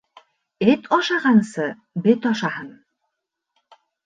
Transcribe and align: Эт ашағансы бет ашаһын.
Эт 0.71 0.87
ашағансы 0.97 1.67
бет 2.07 2.27
ашаһын. 2.31 2.73